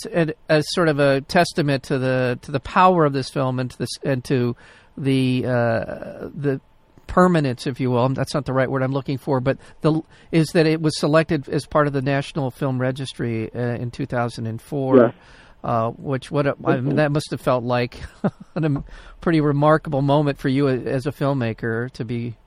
as 0.50 0.66
sort 0.74 0.90
of 0.90 1.00
a 1.00 1.22
testament 1.22 1.84
to 1.84 1.98
the 1.98 2.38
to 2.44 2.52
the 2.52 2.60
power 2.60 3.06
of 3.06 3.14
this 3.14 3.30
film 3.30 3.60
and 3.60 3.72
to 3.72 3.78
this 3.78 3.90
and 4.04 4.24
to 4.26 4.56
the 4.98 5.46
uh, 5.46 6.30
the 6.36 6.62
permanence, 7.10 7.68
if 7.68 7.82
you 7.82 7.92
will. 7.92 8.08
That's 8.10 8.34
not 8.34 8.46
the 8.46 8.54
right 8.54 8.70
word 8.70 8.84
I'm 8.84 8.94
looking 8.94 9.18
for, 9.18 9.42
but 9.42 9.58
the 9.82 10.02
is 10.32 10.48
that 10.54 10.66
it 10.66 10.82
was 10.82 10.98
selected 10.98 11.50
as 11.50 11.66
part 11.66 11.88
of 11.88 11.94
the 11.94 12.02
National 12.02 12.52
Film 12.52 12.80
Registry 12.80 13.54
uh, 13.54 13.60
in 13.60 13.92
2004. 13.92 14.98
Yeah. 14.98 15.12
Uh, 15.62 15.90
which 15.90 16.32
what 16.32 16.48
a, 16.48 16.56
I 16.64 16.80
mean, 16.80 16.96
that 16.96 17.12
must 17.12 17.32
have 17.32 17.42
felt 17.42 17.66
like 17.66 18.00
a 18.56 18.84
pretty 19.20 19.42
remarkable 19.42 20.02
moment 20.02 20.38
for 20.38 20.48
you 20.48 20.70
as 20.70 21.06
a 21.06 21.12
filmmaker 21.12 21.92
to 21.92 22.06
be 22.06 22.38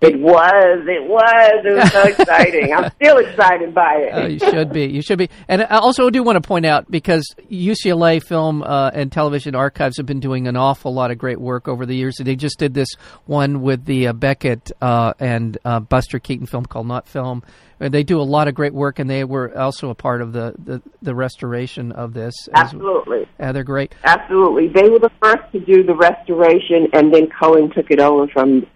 It 0.00 0.20
was. 0.20 0.86
It 0.86 1.08
was. 1.08 1.64
It 1.64 1.74
was 1.74 1.90
so 1.90 2.02
exciting. 2.22 2.72
I'm 2.72 2.90
still 2.92 3.18
excited 3.18 3.74
by 3.74 3.94
it. 3.96 4.10
Uh, 4.14 4.26
you 4.28 4.38
should 4.38 4.72
be. 4.72 4.86
You 4.86 5.02
should 5.02 5.18
be. 5.18 5.28
And 5.48 5.62
I 5.62 5.78
also 5.78 6.08
do 6.08 6.22
want 6.22 6.40
to 6.40 6.46
point 6.46 6.66
out 6.66 6.88
because 6.88 7.26
UCLA 7.50 8.22
Film 8.22 8.62
uh, 8.62 8.90
and 8.94 9.10
Television 9.10 9.56
Archives 9.56 9.96
have 9.96 10.06
been 10.06 10.20
doing 10.20 10.46
an 10.46 10.56
awful 10.56 10.94
lot 10.94 11.10
of 11.10 11.18
great 11.18 11.40
work 11.40 11.66
over 11.66 11.84
the 11.84 11.96
years. 11.96 12.16
They 12.20 12.36
just 12.36 12.58
did 12.60 12.74
this 12.74 12.88
one 13.26 13.60
with 13.60 13.86
the 13.86 14.08
uh, 14.08 14.12
Beckett 14.12 14.70
uh, 14.80 15.14
and 15.18 15.58
uh, 15.64 15.80
Buster 15.80 16.20
Keaton 16.20 16.46
film 16.46 16.64
called 16.64 16.86
Not 16.86 17.08
Film. 17.08 17.42
And 17.80 17.92
they 17.94 18.02
do 18.02 18.20
a 18.20 18.22
lot 18.22 18.48
of 18.48 18.56
great 18.56 18.74
work, 18.74 18.98
and 18.98 19.08
they 19.08 19.22
were 19.22 19.56
also 19.56 19.90
a 19.90 19.94
part 19.94 20.20
of 20.20 20.32
the, 20.32 20.52
the, 20.58 20.82
the 21.00 21.14
restoration 21.14 21.92
of 21.92 22.12
this. 22.12 22.34
Absolutely. 22.52 23.28
uh, 23.38 23.52
they're 23.52 23.62
great. 23.62 23.94
Absolutely. 24.02 24.66
They 24.66 24.90
were 24.90 24.98
the 24.98 25.12
first 25.22 25.42
to 25.52 25.60
do 25.60 25.84
the 25.84 25.94
restoration, 25.94 26.88
and 26.92 27.14
then 27.14 27.28
Cohen 27.40 27.70
took 27.70 27.92
it 27.92 28.00
over 28.00 28.26
from 28.28 28.66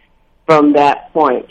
from 0.46 0.72
that 0.74 1.12
point. 1.12 1.46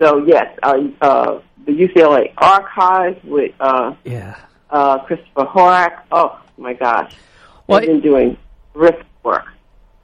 So 0.00 0.24
yes, 0.26 0.46
uh, 0.62 0.74
uh, 1.00 1.40
the 1.66 1.72
UCLA 1.72 2.32
archives 2.36 3.18
with 3.24 3.52
uh, 3.60 3.94
Yeah. 4.04 4.36
uh, 4.70 4.98
Christopher 5.04 5.44
Horak. 5.46 6.02
Oh 6.12 6.38
my 6.58 6.74
gosh, 6.74 7.12
Well, 7.66 7.80
they've 7.80 7.88
been 7.88 8.00
doing 8.00 8.36
terrific 8.74 9.06
work. 9.22 9.44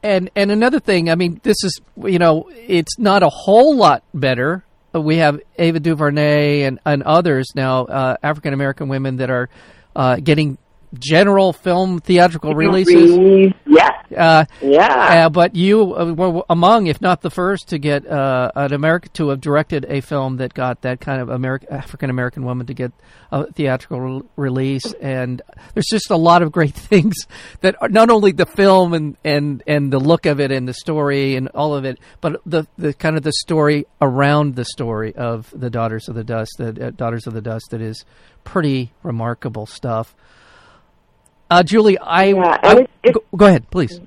And 0.02 0.30
and 0.34 0.50
another 0.50 0.80
thing, 0.80 1.10
I 1.10 1.14
mean, 1.14 1.40
this 1.44 1.62
is 1.62 1.80
you 1.96 2.18
know, 2.18 2.50
it's 2.54 2.98
not 2.98 3.22
a 3.22 3.28
whole 3.28 3.76
lot 3.76 4.02
better. 4.12 4.64
We 4.94 5.18
have 5.18 5.40
Ava 5.58 5.78
DuVernay 5.80 6.62
and 6.62 6.80
and 6.84 7.02
others 7.04 7.48
now, 7.54 7.84
uh, 7.84 8.16
African 8.22 8.52
American 8.52 8.88
women 8.88 9.16
that 9.18 9.30
are 9.30 9.48
uh, 9.94 10.16
getting 10.16 10.58
general 10.98 11.52
film 11.52 11.98
theatrical 12.00 12.54
releases. 12.54 13.52
Yes, 13.66 13.92
Uh, 14.16 14.44
yeah. 14.60 15.24
uh, 15.26 15.28
but 15.30 15.54
you 15.56 15.94
uh, 15.94 16.12
were 16.12 16.42
among, 16.50 16.86
if 16.86 17.00
not 17.00 17.22
the 17.22 17.30
first, 17.30 17.68
to 17.68 17.78
get 17.78 18.06
uh, 18.06 18.50
an 18.54 18.72
American 18.74 19.10
to 19.14 19.28
have 19.30 19.40
directed 19.40 19.86
a 19.88 20.00
film 20.02 20.36
that 20.36 20.52
got 20.52 20.82
that 20.82 21.00
kind 21.00 21.20
of 21.22 21.28
American 21.30 21.72
African 21.72 22.10
American 22.10 22.44
woman 22.44 22.66
to 22.66 22.74
get 22.74 22.92
a 23.30 23.50
theatrical 23.52 24.00
re- 24.00 24.22
release. 24.36 24.92
And 25.00 25.40
there's 25.72 25.86
just 25.90 26.10
a 26.10 26.16
lot 26.16 26.42
of 26.42 26.52
great 26.52 26.74
things 26.90 27.14
that 27.62 27.74
are 27.80 27.88
not 27.88 28.10
only 28.10 28.32
the 28.32 28.44
film 28.46 28.92
and, 28.92 29.16
and, 29.24 29.62
and 29.66 29.90
the 29.92 29.98
look 30.00 30.26
of 30.26 30.40
it 30.40 30.52
and 30.52 30.68
the 30.68 30.74
story 30.74 31.36
and 31.36 31.48
all 31.48 31.74
of 31.74 31.84
it, 31.86 31.98
but 32.20 32.40
the 32.44 32.66
the 32.76 32.92
kind 32.92 33.16
of 33.16 33.22
the 33.22 33.32
story 33.32 33.86
around 34.02 34.56
the 34.56 34.64
story 34.66 35.14
of 35.16 35.50
the 35.54 35.70
Daughters 35.70 36.08
of 36.08 36.14
the 36.14 36.24
Dust, 36.24 36.52
the 36.58 36.88
uh, 36.88 36.90
Daughters 36.90 37.26
of 37.26 37.32
the 37.32 37.40
Dust, 37.40 37.64
that 37.70 37.80
is 37.80 38.04
pretty 38.44 38.92
remarkable 39.02 39.64
stuff. 39.66 40.14
Uh, 41.52 41.62
Julie, 41.62 41.98
I, 41.98 42.24
Yeah, 42.28 42.58
I- 42.62 42.70
and 42.70 42.78
it- 42.80 42.90
it- 43.02 43.12
go, 43.12 43.22
go 43.36 43.44
ahead, 43.46 43.68
please. 43.70 44.00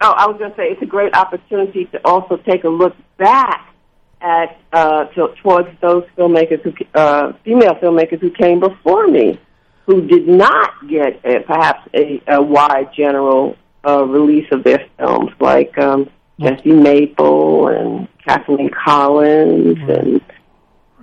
Oh, 0.00 0.10
I 0.16 0.26
was 0.26 0.36
going 0.38 0.50
to 0.50 0.56
say 0.56 0.64
it's 0.64 0.82
a 0.82 0.86
great 0.86 1.14
opportunity 1.14 1.84
to 1.92 2.00
also 2.04 2.36
take 2.38 2.64
a 2.64 2.68
look 2.68 2.96
back 3.18 3.72
at 4.20 4.58
uh, 4.72 5.04
to, 5.14 5.28
towards 5.40 5.68
those 5.80 6.02
filmmakers 6.16 6.60
who, 6.62 6.72
uh, 6.94 7.32
female 7.44 7.76
filmmakers 7.76 8.18
who 8.20 8.30
came 8.30 8.58
before 8.58 9.06
me, 9.06 9.38
who 9.86 10.02
did 10.08 10.26
not 10.26 10.70
get 10.88 11.20
a, 11.24 11.38
perhaps 11.44 11.88
a, 11.94 12.20
a 12.26 12.42
wide 12.42 12.88
general 12.96 13.56
uh, 13.86 14.04
release 14.04 14.46
of 14.50 14.64
their 14.64 14.84
films, 14.98 15.30
like 15.38 15.78
um, 15.78 16.10
Jessie 16.40 16.72
Maple 16.72 17.68
and 17.68 18.08
Kathleen 18.26 18.70
Collins, 18.70 19.78
and 19.88 20.20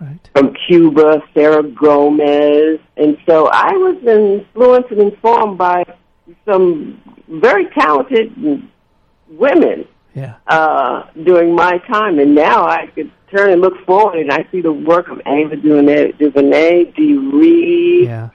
Right. 0.01 0.29
from 0.35 0.53
Cuba, 0.67 1.21
Sara 1.33 1.63
Gomez, 1.63 2.79
and 2.97 3.17
so 3.25 3.47
I 3.47 3.71
was 3.71 3.95
influenced 4.05 4.91
and 4.91 5.01
informed 5.01 5.57
by 5.57 5.85
some 6.45 7.01
very 7.29 7.65
talented 7.77 8.33
women 9.29 9.85
Yeah. 10.13 10.35
uh, 10.47 11.03
during 11.23 11.55
my 11.55 11.77
time, 11.89 12.19
and 12.19 12.35
now 12.35 12.65
I 12.67 12.87
could 12.87 13.09
turn 13.33 13.51
and 13.51 13.61
look 13.61 13.73
forward, 13.85 14.19
and 14.19 14.31
I 14.31 14.45
see 14.51 14.59
the 14.61 14.73
work 14.73 15.07
of 15.09 15.21
Ava 15.25 15.55
DuVernay, 15.55 16.11
DuVernay 16.13 16.91
Dee 16.95 17.17
Rees, 17.17 18.07
Yeah. 18.07 18.29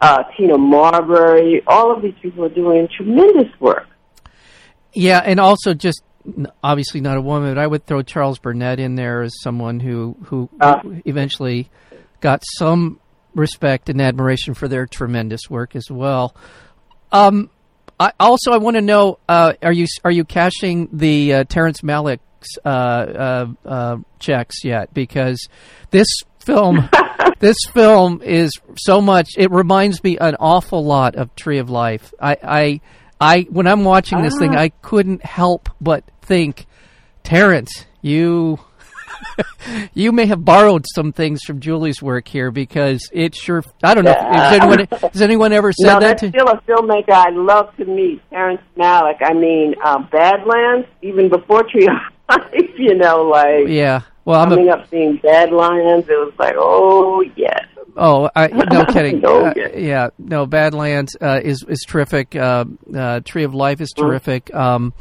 uh, 0.00 0.22
Tina 0.36 0.56
Mabry. 0.56 1.62
All 1.66 1.92
of 1.94 2.00
these 2.02 2.14
people 2.22 2.44
are 2.44 2.48
doing 2.48 2.88
tremendous 2.96 3.48
work. 3.60 3.86
Yeah, 4.94 5.20
and 5.24 5.38
also 5.40 5.74
just 5.74 6.02
obviously 6.62 7.00
not 7.00 7.16
a 7.16 7.20
woman, 7.20 7.54
but 7.54 7.60
I 7.60 7.66
would 7.66 7.86
throw 7.86 8.02
Charles 8.02 8.38
Burnett 8.38 8.80
in 8.80 8.94
there 8.94 9.22
as 9.22 9.32
someone 9.42 9.80
who 9.80 10.16
who 10.24 10.48
Uh. 10.60 10.80
eventually 11.04 11.70
got 12.20 12.42
some 12.58 12.98
respect 13.34 13.88
and 13.88 14.00
admiration 14.00 14.54
for 14.54 14.68
their 14.68 14.86
tremendous 14.86 15.50
work 15.50 15.74
as 15.76 15.90
well. 15.90 16.34
Um, 17.12 17.50
I 18.00 18.12
also 18.18 18.52
I 18.52 18.56
want 18.58 18.76
to 18.76 18.80
know 18.82 19.18
uh, 19.28 19.54
are 19.62 19.72
you 19.72 19.86
are 20.04 20.10
you 20.10 20.24
cashing 20.24 20.88
the 20.92 21.34
uh, 21.34 21.44
Terrence 21.44 21.80
Malick's 21.82 22.58
uh, 22.64 22.68
uh, 22.68 23.46
uh, 23.64 23.96
checks 24.18 24.64
yet? 24.64 24.92
Because 24.94 25.48
this 25.90 26.08
film. 26.40 26.88
this 27.40 27.56
film 27.72 28.20
is 28.22 28.50
so 28.76 29.00
much. 29.00 29.30
It 29.36 29.50
reminds 29.50 30.02
me 30.04 30.18
an 30.18 30.36
awful 30.38 30.84
lot 30.84 31.14
of 31.16 31.34
Tree 31.34 31.58
of 31.58 31.70
Life. 31.70 32.12
I, 32.20 32.36
I, 32.42 32.80
I 33.24 33.42
when 33.50 33.66
I'm 33.66 33.84
watching 33.84 34.22
this 34.22 34.36
thing, 34.38 34.54
Ah. 34.54 34.60
I 34.60 34.68
couldn't 34.82 35.24
help 35.24 35.68
but 35.80 36.04
think, 36.22 36.66
Terrence, 37.22 37.86
you, 38.02 38.58
you 39.94 40.12
may 40.12 40.26
have 40.26 40.44
borrowed 40.44 40.84
some 40.94 41.12
things 41.12 41.42
from 41.42 41.60
Julie's 41.60 42.02
work 42.02 42.28
here 42.28 42.50
because 42.50 43.08
it 43.12 43.34
sure. 43.34 43.62
I 43.82 43.94
don't 43.94 44.04
know. 44.04 44.12
Has 44.14 44.60
anyone, 44.60 44.86
has 45.12 45.22
anyone 45.22 45.52
ever 45.52 45.72
said 45.72 45.86
no, 45.86 46.00
that 46.00 46.20
that's 46.20 46.20
to? 46.20 46.28
still 46.28 46.48
a 46.48 46.60
filmmaker 46.68 47.12
I'd 47.12 47.34
love 47.34 47.74
to 47.76 47.84
meet, 47.84 48.20
Terrence 48.30 48.62
Malick. 48.76 49.18
I 49.22 49.32
mean, 49.32 49.74
uh, 49.82 50.00
Badlands, 50.10 50.86
even 51.02 51.28
before 51.28 51.62
Tree 51.64 51.88
you 52.76 52.94
know, 52.94 53.22
like 53.22 53.68
Yeah. 53.68 54.02
Well, 54.24 54.40
I'm 54.40 54.52
a, 54.52 54.56
coming 54.56 54.70
up 54.70 54.88
seeing 54.90 55.16
Badlands, 55.16 56.08
it 56.08 56.12
was 56.12 56.32
like, 56.38 56.54
oh, 56.56 57.22
yes. 57.36 57.66
Oh, 57.96 58.28
I, 58.34 58.46
no 58.72 58.84
kidding. 58.86 59.20
No, 59.20 59.46
Uh, 59.46 59.54
yeah. 59.74 60.08
no. 60.18 60.46
Badlands 60.46 61.16
uh, 61.20 61.40
is 61.42 61.64
is 61.68 61.84
terrific. 61.86 62.34
Uh, 62.34 62.64
uh, 62.94 63.20
Tree 63.24 63.44
of 63.44 63.54
Life 63.54 63.80
is 63.80 63.92
Mm-hmm. 63.94 64.06
terrific. 64.08 64.54
Um, 64.54 64.92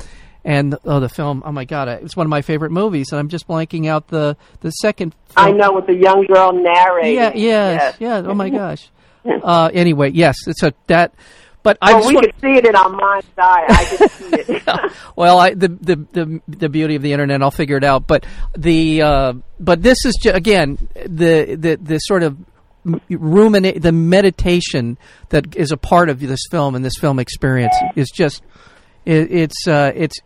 and 0.45 0.75
oh, 0.85 0.99
the 0.99 1.07
film. 1.09 1.41
Oh 1.45 1.51
my 1.53 1.63
God, 1.65 1.87
it's 1.87 2.17
one 2.17 2.25
of 2.27 2.29
my 2.29 2.41
favorite 2.41 2.71
movies, 2.71 3.11
and 3.11 3.19
I'm 3.19 3.29
just 3.29 3.47
blanking 3.47 3.87
out 3.87 4.07
the 4.09 4.35
the 4.61 4.71
second. 4.71 5.15
I 5.37 5.51
know, 5.51 5.71
with 5.73 5.87
the 5.87 5.95
young 5.95 6.25
girl 6.25 6.51
narrating. 6.53 7.15
Yeah. 7.15 7.31
Yes. 7.33 7.95
Yeah. 7.99 8.21
Oh 8.25 8.33
my 8.33 8.49
gosh. 8.61 8.89
Uh, 9.25 9.69
anyway, 9.73 10.11
yes, 10.11 10.35
it's 10.47 10.61
a 10.63 10.73
that. 10.87 11.13
But 11.63 11.77
I 11.81 11.93
Well, 11.93 12.09
we 12.09 12.15
want, 12.15 12.25
could 12.25 12.41
see 12.41 12.57
it 12.57 12.65
in 12.67 12.75
our 12.75 12.89
mind's 12.89 13.25
eye. 13.37 13.65
I 13.69 13.85
could 13.85 14.11
see 14.11 14.35
it. 14.53 14.91
well, 15.15 15.39
I, 15.39 15.53
the, 15.53 15.69
the 15.69 15.95
the 16.11 16.41
the 16.45 16.67
beauty 16.67 16.95
of 16.95 17.01
the 17.01 17.13
internet, 17.13 17.41
I'll 17.41 17.49
figure 17.49 17.77
it 17.77 17.85
out. 17.85 18.05
But 18.05 18.25
the 18.57 19.01
uh, 19.01 19.33
but 19.61 19.81
this 19.81 20.03
is 20.05 20.19
ju- 20.21 20.31
again 20.31 20.77
the 21.05 21.55
the 21.57 21.79
the 21.81 21.99
sort 21.99 22.23
of 22.23 22.35
ruminate 23.09 23.81
the 23.81 23.91
meditation 23.91 24.97
that 25.29 25.55
is 25.55 25.71
a 25.71 25.77
part 25.77 26.09
of 26.09 26.19
this 26.19 26.41
film 26.51 26.75
and 26.75 26.83
this 26.83 26.97
film 26.99 27.19
experience 27.19 27.75
is 27.95 28.09
just 28.09 28.43
it, 29.05 29.31
it's 29.31 29.67
uh, 29.67 29.91
it's 29.95 30.19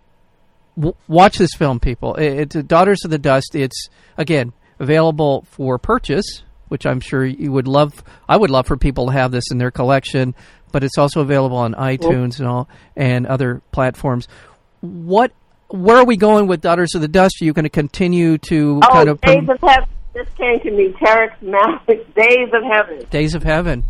w- 0.76 0.96
watch 1.08 1.38
this 1.38 1.54
film, 1.54 1.80
people. 1.80 2.16
It, 2.16 2.56
it's 2.56 2.68
Daughters 2.68 3.04
of 3.04 3.12
the 3.12 3.18
Dust. 3.18 3.56
It's 3.56 3.90
again 4.18 4.54
available 4.80 5.46
for 5.52 5.78
purchase, 5.78 6.44
which 6.68 6.86
I'm 6.86 7.00
sure 7.00 7.26
you 7.26 7.52
would 7.52 7.68
love. 7.68 8.04
I 8.28 8.38
would 8.38 8.50
love 8.50 8.68
for 8.68 8.78
people 8.78 9.08
to 9.08 9.12
have 9.14 9.32
this 9.32 9.52
in 9.52 9.58
their 9.58 9.72
collection, 9.72 10.36
but 10.72 10.84
it's 10.84 10.98
also 10.98 11.22
available 11.22 11.58
on 11.58 11.74
iTunes 11.74 12.40
and 12.40 12.48
all 12.48 12.70
and 12.96 13.26
other 13.26 13.62
platforms. 13.72 14.28
what? 14.82 15.32
Where 15.70 15.98
are 15.98 16.06
we 16.06 16.16
going 16.16 16.48
with 16.48 16.62
Daughters 16.62 16.96
of 16.96 17.02
the 17.02 17.10
Dust? 17.10 17.42
Are 17.42 17.46
you 17.46 17.52
going 17.52 17.64
to 17.64 17.70
continue 17.70 18.38
to 18.38 18.80
oh, 18.82 18.88
kind 18.90 19.10
of 19.10 19.20
Days 19.20 19.50
of 19.50 19.60
Heaven 19.60 19.90
just 20.18 20.36
came 20.36 20.60
to 20.62 20.72
me. 20.72 20.94
Terrence 20.94 21.34
Malick, 21.44 22.14
Days 22.16 22.50
of 22.54 22.64
Heaven. 22.64 23.06
Days 23.10 23.36
of 23.36 23.44
Heaven. 23.44 23.84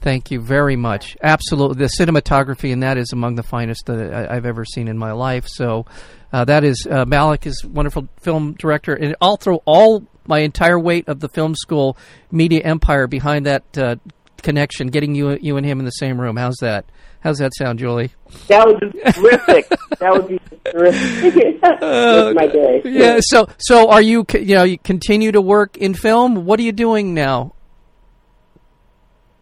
Thank 0.00 0.32
you 0.32 0.40
very 0.40 0.74
much. 0.74 1.16
Absolutely, 1.22 1.76
the 1.76 1.90
cinematography 1.96 2.72
in 2.72 2.80
that 2.80 2.98
is 2.98 3.12
among 3.12 3.36
the 3.36 3.44
finest 3.44 3.86
that 3.86 4.12
I, 4.12 4.34
have 4.34 4.46
ever 4.46 4.64
seen 4.64 4.88
in 4.88 4.98
my 4.98 5.12
life. 5.12 5.46
So, 5.46 5.86
uh, 6.32 6.44
that 6.46 6.64
is 6.64 6.88
uh, 6.90 7.04
Malick 7.04 7.46
is 7.46 7.64
wonderful 7.64 8.08
film 8.20 8.54
director, 8.54 8.94
and 8.94 9.14
I'll 9.20 9.36
throw 9.36 9.62
all 9.64 10.04
my 10.26 10.40
entire 10.40 10.78
weight 10.78 11.06
of 11.06 11.20
the 11.20 11.28
film 11.28 11.54
school 11.54 11.96
media 12.32 12.62
empire 12.64 13.06
behind 13.06 13.46
that 13.46 13.78
uh, 13.78 13.96
connection, 14.42 14.88
getting 14.88 15.14
you 15.14 15.38
you 15.40 15.56
and 15.56 15.66
him 15.66 15.78
in 15.78 15.84
the 15.84 15.90
same 15.92 16.20
room. 16.20 16.36
How's 16.36 16.56
that? 16.60 16.84
How's 17.20 17.38
that 17.38 17.52
sound, 17.56 17.78
Julie? 17.78 18.12
That 18.48 18.66
would 18.66 18.80
be 18.80 19.00
terrific. 19.12 19.68
that 20.00 20.12
would 20.12 20.28
be 20.28 20.40
terrific. 20.64 21.62
uh, 21.62 22.32
my 22.34 22.46
day. 22.48 22.82
Yeah. 22.84 23.20
So, 23.22 23.48
so 23.58 23.90
are 23.90 24.02
you? 24.02 24.26
You 24.34 24.54
know, 24.56 24.64
you 24.64 24.78
continue 24.78 25.32
to 25.32 25.40
work 25.40 25.76
in 25.76 25.94
film. 25.94 26.44
What 26.44 26.58
are 26.58 26.64
you 26.64 26.72
doing 26.72 27.14
now? 27.14 27.54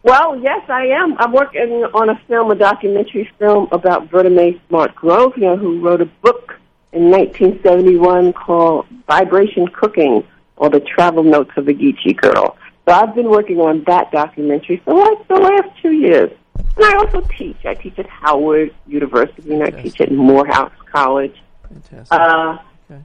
Well, 0.03 0.39
yes, 0.39 0.67
I 0.67 0.87
am. 0.87 1.15
I'm 1.19 1.31
working 1.31 1.85
on 1.93 2.09
a 2.09 2.19
film, 2.27 2.49
a 2.49 2.55
documentary 2.55 3.29
film 3.37 3.67
about 3.71 4.09
Vertamae 4.09 4.59
Smart 4.67 4.95
Grosvenor, 4.95 5.57
who 5.57 5.79
wrote 5.79 6.01
a 6.01 6.05
book 6.05 6.53
in 6.91 7.11
1971 7.11 8.33
called 8.33 8.87
Vibration 9.07 9.67
Cooking, 9.67 10.23
or 10.55 10.69
The 10.69 10.79
Travel 10.79 11.23
Notes 11.23 11.51
of 11.55 11.67
a 11.67 11.73
Geechee 11.73 12.17
Girl. 12.17 12.57
So 12.91 12.95
I've 12.97 13.15
been 13.15 13.29
working 13.29 13.61
on 13.61 13.85
that 13.87 14.11
documentary 14.11 14.81
for 14.83 14.93
like 14.93 15.25
the 15.29 15.35
last 15.35 15.81
two 15.81 15.93
years. 15.93 16.29
And 16.75 16.83
I 16.83 16.95
also 16.95 17.21
teach. 17.21 17.55
I 17.63 17.73
teach 17.73 17.97
at 17.97 18.05
Howard 18.07 18.75
University 18.85 19.53
and 19.53 19.63
I 19.63 19.69
teach 19.69 20.01
at 20.01 20.11
Morehouse 20.11 20.73
College. 20.91 21.41
Fantastic. 21.69 22.11
Uh, 22.11 22.57
okay. 22.91 23.01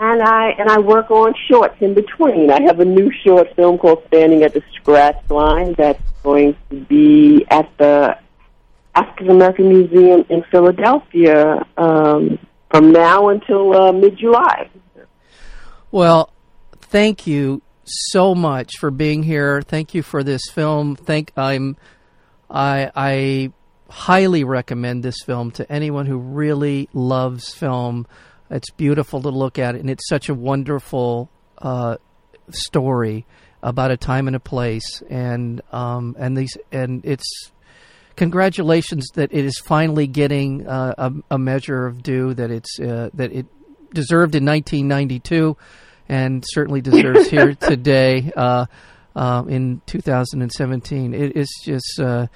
And 0.00 0.22
I 0.22 0.50
and 0.58 0.68
I 0.68 0.80
work 0.80 1.10
on 1.10 1.34
shorts 1.48 1.76
in 1.80 1.94
between. 1.94 2.50
I 2.50 2.60
have 2.64 2.78
a 2.80 2.84
new 2.84 3.10
short 3.24 3.56
film 3.56 3.78
called 3.78 4.02
Standing 4.08 4.42
at 4.42 4.52
the 4.52 4.62
Scratch 4.74 5.16
Line 5.30 5.72
that's 5.78 6.02
going 6.22 6.54
to 6.68 6.76
be 6.76 7.46
at 7.48 7.70
the 7.78 8.18
African 8.94 9.30
American 9.30 9.70
Museum 9.70 10.26
in 10.28 10.44
Philadelphia 10.50 11.64
um, 11.78 12.38
from 12.70 12.92
now 12.92 13.30
until 13.30 13.74
uh, 13.74 13.92
mid 13.92 14.18
July. 14.18 14.68
Well, 15.90 16.34
thank 16.82 17.26
you 17.26 17.62
so 17.86 18.34
much 18.34 18.78
for 18.78 18.90
being 18.90 19.22
here. 19.22 19.62
Thank 19.62 19.94
you 19.94 20.02
for 20.02 20.22
this 20.22 20.42
film. 20.52 20.96
Thank 20.96 21.32
I'm 21.36 21.76
I 22.50 22.90
I 22.94 23.52
highly 23.88 24.44
recommend 24.44 25.02
this 25.02 25.22
film 25.24 25.50
to 25.52 25.70
anyone 25.70 26.06
who 26.06 26.18
really 26.18 26.88
loves 26.92 27.54
film. 27.54 28.06
It's 28.50 28.70
beautiful 28.70 29.22
to 29.22 29.30
look 29.30 29.58
at, 29.58 29.74
and 29.74 29.90
it's 29.90 30.08
such 30.08 30.28
a 30.28 30.34
wonderful 30.34 31.30
uh, 31.58 31.96
story 32.50 33.26
about 33.62 33.90
a 33.90 33.96
time 33.96 34.26
and 34.28 34.36
a 34.36 34.40
place, 34.40 35.02
and 35.08 35.60
um, 35.72 36.16
and 36.18 36.36
these 36.36 36.56
and 36.70 37.04
it's 37.04 37.50
congratulations 38.14 39.08
that 39.14 39.32
it 39.32 39.44
is 39.44 39.58
finally 39.58 40.06
getting 40.06 40.66
uh, 40.66 40.94
a, 40.96 41.12
a, 41.32 41.38
measure 41.38 41.86
of 41.86 42.02
due 42.02 42.32
that 42.32 42.50
it's 42.50 42.80
uh, 42.80 43.10
that 43.12 43.32
it 43.32 43.46
deserved 43.92 44.34
in 44.34 44.44
1992 44.44 45.56
and 46.08 46.44
certainly 46.46 46.80
deserves 46.80 47.28
here 47.28 47.54
today 47.60 48.32
uh, 48.36 48.66
uh, 49.14 49.44
in 49.48 49.82
2017. 49.86 51.14
It 51.14 51.36
is 51.36 51.48
just 51.64 52.00
uh, 52.00 52.26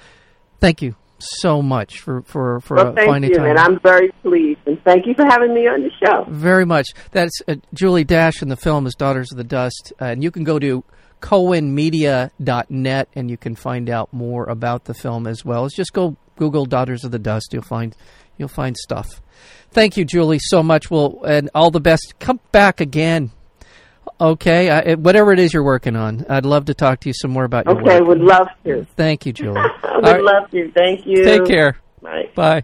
thank 0.59 0.81
you 0.81 0.95
so 1.19 1.61
much 1.61 1.99
for 1.99 2.23
for 2.23 2.59
for 2.61 2.77
well, 2.77 2.93
thank 2.95 3.07
finding 3.07 3.31
you, 3.31 3.37
time. 3.37 3.49
and 3.51 3.59
I'm 3.59 3.79
very 3.79 4.11
pleased. 4.23 4.59
And 4.65 4.81
thank 4.83 5.05
you 5.05 5.13
for 5.13 5.25
having 5.25 5.53
me 5.53 5.67
on 5.67 5.81
the 5.83 5.91
show. 6.03 6.25
Very 6.29 6.65
much. 6.65 6.87
That's 7.11 7.39
uh, 7.47 7.55
Julie 7.73 8.03
Dash, 8.03 8.41
and 8.41 8.49
the 8.49 8.57
film 8.57 8.87
is 8.87 8.95
Daughters 8.95 9.31
of 9.31 9.37
the 9.37 9.43
Dust, 9.43 9.93
uh, 10.01 10.05
and 10.05 10.23
you 10.23 10.31
can 10.31 10.43
go 10.43 10.59
to 10.59 10.83
cohenmedia.net 11.21 13.07
and 13.13 13.29
you 13.29 13.37
can 13.37 13.55
find 13.55 13.89
out 13.89 14.11
more 14.11 14.45
about 14.45 14.85
the 14.85 14.93
film 14.93 15.27
as 15.27 15.45
well. 15.45 15.65
It's 15.65 15.75
just 15.75 15.93
go 15.93 16.17
Google 16.35 16.65
Daughters 16.65 17.03
of 17.03 17.11
the 17.11 17.19
Dust. 17.19 17.49
You'll 17.53 17.61
find 17.61 17.95
you'll 18.37 18.47
find 18.47 18.75
stuff. 18.75 19.21
Thank 19.69 19.95
you, 19.95 20.03
Julie, 20.03 20.39
so 20.39 20.61
much. 20.61 20.91
Well, 20.91 21.23
and 21.25 21.49
all 21.55 21.71
the 21.71 21.79
best. 21.79 22.15
Come 22.19 22.39
back 22.51 22.81
again. 22.81 23.31
Okay, 24.21 24.69
I, 24.69 24.93
whatever 24.93 25.33
it 25.33 25.39
is 25.39 25.51
you're 25.51 25.63
working 25.63 25.95
on, 25.95 26.27
I'd 26.29 26.45
love 26.45 26.65
to 26.65 26.75
talk 26.75 26.99
to 27.01 27.09
you 27.09 27.13
some 27.13 27.31
more 27.31 27.43
about 27.43 27.65
your 27.65 27.73
okay, 27.73 27.83
work. 27.83 27.93
Okay, 27.93 28.01
would 28.01 28.19
love 28.19 28.49
to. 28.65 28.85
Thank 28.95 29.25
you, 29.25 29.33
Julie. 29.33 29.59
would 29.83 30.03
right. 30.03 30.21
love 30.21 30.51
to. 30.51 30.71
Thank 30.73 31.07
you. 31.07 31.23
Take 31.23 31.45
care. 31.45 31.79
Bye. 32.03 32.29
Bye. 32.35 32.63